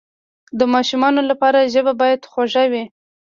د 0.59 0.61
ماشومانو 0.73 1.21
لپاره 1.29 1.69
ژبه 1.73 1.93
باید 2.01 2.27
خوږه 2.31 2.63
وي. 2.71 2.83